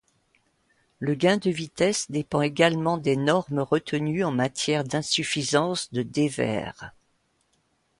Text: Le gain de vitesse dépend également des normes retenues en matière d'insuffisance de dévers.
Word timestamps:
Le 0.97 1.13
gain 1.13 1.37
de 1.37 1.51
vitesse 1.51 2.09
dépend 2.09 2.41
également 2.41 2.97
des 2.97 3.15
normes 3.15 3.59
retenues 3.59 4.23
en 4.23 4.31
matière 4.31 4.83
d'insuffisance 4.83 5.93
de 5.93 6.01
dévers. 6.01 6.95